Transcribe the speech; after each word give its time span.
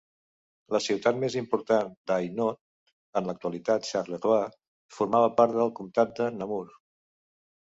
La 0.75 0.79
ciutat 0.83 1.17
més 1.23 1.35
important 1.41 1.91
d'Hainaut 2.11 3.19
en 3.21 3.29
l'actualitat, 3.31 3.85
Charleroi, 3.91 4.49
formava 4.97 5.31
part 5.41 5.57
del 5.59 5.75
comtat 5.83 6.17
de 6.23 6.33
Namur. 6.41 6.65